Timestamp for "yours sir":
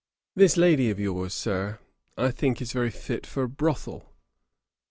0.99-1.77